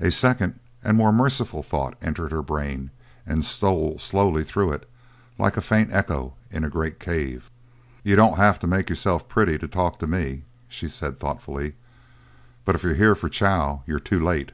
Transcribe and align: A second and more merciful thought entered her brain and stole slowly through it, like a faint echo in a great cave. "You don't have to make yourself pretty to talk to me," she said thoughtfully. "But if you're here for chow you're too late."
A 0.00 0.10
second 0.10 0.58
and 0.82 0.96
more 0.96 1.12
merciful 1.12 1.62
thought 1.62 1.94
entered 2.00 2.32
her 2.32 2.40
brain 2.40 2.88
and 3.26 3.44
stole 3.44 3.98
slowly 3.98 4.42
through 4.42 4.72
it, 4.72 4.88
like 5.36 5.58
a 5.58 5.60
faint 5.60 5.92
echo 5.92 6.32
in 6.50 6.64
a 6.64 6.70
great 6.70 6.98
cave. 6.98 7.50
"You 8.02 8.16
don't 8.16 8.38
have 8.38 8.58
to 8.60 8.66
make 8.66 8.88
yourself 8.88 9.28
pretty 9.28 9.58
to 9.58 9.68
talk 9.68 9.98
to 9.98 10.06
me," 10.06 10.44
she 10.66 10.88
said 10.88 11.18
thoughtfully. 11.20 11.74
"But 12.64 12.74
if 12.74 12.82
you're 12.82 12.94
here 12.94 13.14
for 13.14 13.28
chow 13.28 13.82
you're 13.86 14.00
too 14.00 14.18
late." 14.20 14.52